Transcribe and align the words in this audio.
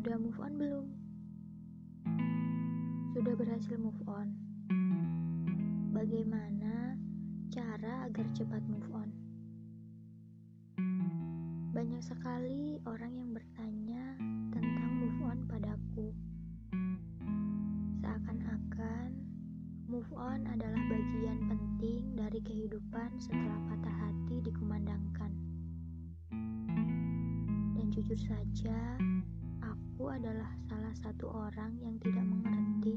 Sudah 0.00 0.16
move 0.16 0.40
on 0.40 0.56
belum? 0.56 0.86
Sudah 3.12 3.36
berhasil 3.36 3.76
move 3.76 4.00
on? 4.08 4.32
Bagaimana 5.92 6.96
cara 7.52 8.08
agar 8.08 8.24
cepat 8.32 8.64
move 8.64 8.88
on? 8.96 9.12
Banyak 11.76 12.00
sekali 12.00 12.80
orang 12.88 13.12
yang 13.12 13.36
bertanya 13.36 14.16
tentang 14.56 14.90
move 15.04 15.20
on 15.20 15.44
padaku. 15.44 16.16
Seakan-akan 18.00 19.20
move 19.84 20.08
on 20.16 20.48
adalah 20.48 20.80
bagian 20.88 21.44
penting 21.44 22.16
dari 22.16 22.40
kehidupan 22.40 23.20
setelah 23.20 23.60
patah 23.68 23.96
hati 24.08 24.48
dikumandangkan. 24.48 25.32
Dan 27.76 27.92
jujur 27.92 28.16
saja, 28.16 28.96
Aku 30.00 30.08
adalah 30.16 30.48
salah 30.64 30.96
satu 30.96 31.28
orang 31.28 31.76
yang 31.76 31.92
tidak 32.00 32.24
mengerti 32.24 32.96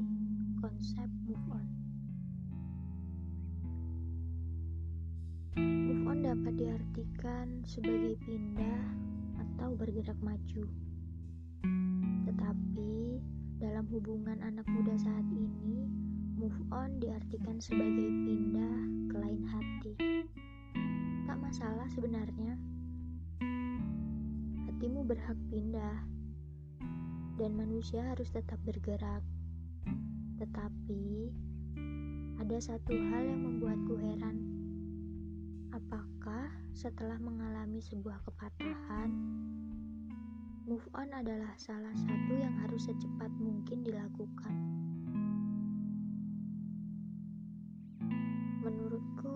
konsep 0.56 1.04
move 1.28 1.44
on. 1.52 1.66
Move 5.60 6.04
on 6.08 6.24
dapat 6.24 6.56
diartikan 6.56 7.60
sebagai 7.68 8.16
pindah 8.24 8.88
atau 9.36 9.76
bergerak 9.76 10.16
maju. 10.24 10.64
Tetapi 12.24 13.20
dalam 13.60 13.84
hubungan 13.92 14.40
anak 14.40 14.64
muda 14.72 14.96
saat 14.96 15.28
ini, 15.28 15.84
move 16.40 16.56
on 16.72 17.04
diartikan 17.04 17.60
sebagai 17.60 18.08
pindah 18.24 18.80
ke 19.12 19.16
lain 19.20 19.44
hati. 19.44 19.92
Tak 21.28 21.36
masalah 21.36 21.84
sebenarnya. 21.92 22.56
Hatimu 24.72 25.04
berhak 25.04 25.36
pindah 25.52 26.13
dan 27.34 27.58
manusia 27.58 28.02
harus 28.14 28.30
tetap 28.30 28.58
bergerak. 28.62 29.22
Tetapi, 30.38 31.34
ada 32.38 32.56
satu 32.62 32.94
hal 32.94 33.22
yang 33.26 33.42
membuatku 33.42 33.94
heran. 33.98 34.36
Apakah 35.74 36.50
setelah 36.70 37.18
mengalami 37.18 37.82
sebuah 37.82 38.22
kepatahan, 38.22 39.10
move 40.66 40.86
on 40.94 41.10
adalah 41.10 41.50
salah 41.58 41.94
satu 41.98 42.32
yang 42.38 42.54
harus 42.62 42.86
secepat 42.86 43.30
mungkin 43.42 43.82
dilakukan? 43.82 44.54
Menurutku, 48.62 49.34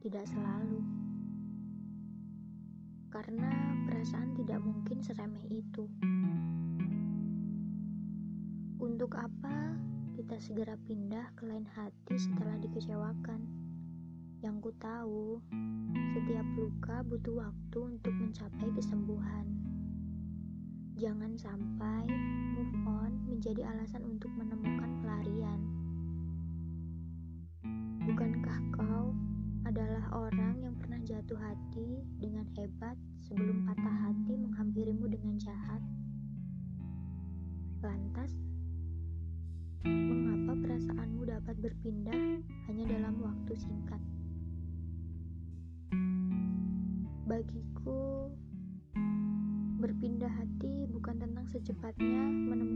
tidak 0.00 0.24
selalu. 0.32 1.05
Karena 3.16 3.48
perasaan 3.88 4.36
tidak 4.36 4.60
mungkin 4.60 5.00
seremeh 5.00 5.48
itu. 5.48 5.88
Untuk 8.76 9.16
apa 9.16 9.72
kita 10.20 10.36
segera 10.36 10.76
pindah 10.76 11.32
ke 11.32 11.48
lain 11.48 11.64
hati 11.64 12.20
setelah 12.20 12.60
dikecewakan? 12.60 13.40
Yang 14.44 14.68
ku 14.68 14.70
tahu, 14.76 15.40
setiap 16.12 16.44
luka 16.60 17.00
butuh 17.08 17.48
waktu 17.48 17.78
untuk 17.96 18.12
mencapai 18.12 18.68
kesembuhan. 18.76 19.48
Jangan 21.00 21.40
sampai 21.40 22.04
move 22.52 22.76
on 22.84 23.16
menjadi 23.32 23.64
alasan 23.64 24.04
untuk 24.04 24.28
menemukan 24.36 24.92
pelarian. 25.00 25.60
Bukankah 28.04 28.60
kau 28.76 29.16
adalah 29.64 30.04
orang 30.12 30.25
jatuh 31.26 31.42
hati 31.42 32.06
dengan 32.22 32.46
hebat 32.54 32.94
sebelum 33.26 33.66
patah 33.66 33.98
hati 33.98 34.38
menghampirimu 34.38 35.10
dengan 35.10 35.34
jahat? 35.42 35.82
Lantas, 37.82 38.30
Mengapa 39.82 40.54
perasaanmu 40.54 41.26
dapat 41.26 41.58
berpindah 41.58 42.14
hanya 42.70 42.84
dalam 42.86 43.18
waktu 43.18 43.58
singkat? 43.58 43.98
Bagiku, 47.26 48.30
berpindah 49.82 50.30
hati 50.30 50.86
bukan 50.94 51.26
tentang 51.26 51.50
secepatnya 51.50 52.22
menemukan 52.22 52.75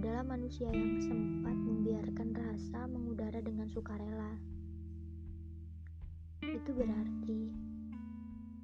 adalah 0.00 0.24
manusia 0.24 0.64
yang 0.72 0.96
sempat 0.96 1.52
membiarkan 1.52 2.32
rasa 2.32 2.88
mengudara 2.88 3.36
dengan 3.44 3.68
sukarela. 3.68 4.32
Itu 6.40 6.72
berarti 6.72 7.52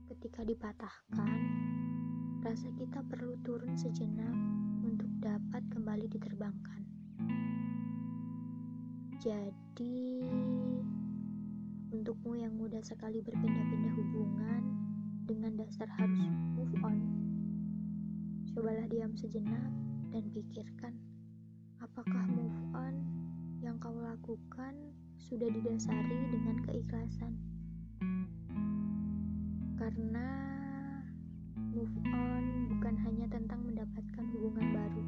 ketika 0.08 0.48
dipatahkan, 0.48 1.36
rasa 2.40 2.72
kita 2.80 3.04
perlu 3.12 3.36
turun 3.44 3.76
sejenak 3.76 4.32
untuk 4.80 5.12
dapat 5.20 5.60
kembali 5.76 6.08
diterbangkan. 6.08 6.80
Jadi, 9.20 10.24
untukmu 11.92 12.40
yang 12.40 12.56
mudah 12.56 12.80
sekali 12.80 13.20
berpindah-pindah 13.20 13.92
hubungan 13.92 14.62
dengan 15.28 15.52
dasar 15.60 15.84
harus 16.00 16.32
move 16.56 16.80
on, 16.80 16.96
cobalah 18.56 18.88
diam 18.88 19.12
sejenak 19.12 19.68
dan 20.16 20.32
pikirkan 20.32 20.96
Apakah 21.76 22.24
move 22.32 22.56
on 22.72 23.04
yang 23.60 23.76
kau 23.76 23.92
lakukan 23.92 24.72
sudah 25.20 25.44
didasari 25.44 26.32
dengan 26.32 26.56
keikhlasan? 26.64 27.36
Karena 29.76 30.28
move 31.76 31.96
on 32.08 32.72
bukan 32.72 32.96
hanya 33.04 33.28
tentang 33.28 33.60
mendapatkan 33.68 34.24
hubungan 34.32 34.66
baru, 34.72 35.04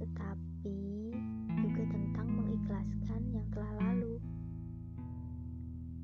tetapi 0.00 0.80
juga 1.60 1.82
tentang 1.92 2.28
mengikhlaskan 2.32 3.20
yang 3.28 3.44
telah 3.52 3.72
lalu. 3.84 4.16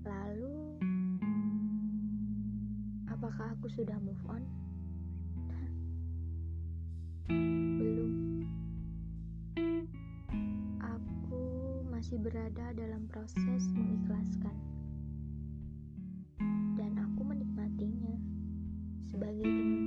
Lalu, 0.04 0.56
apakah 3.08 3.56
aku 3.56 3.72
sudah 3.72 3.96
move 4.04 4.20
on? 4.28 4.44
berada 12.24 12.72
dalam 12.72 13.04
proses 13.12 13.68
mengikhlaskan, 13.76 14.56
dan 16.80 16.96
aku 16.96 17.20
menikmatinya 17.20 18.16
sebagai 19.12 19.83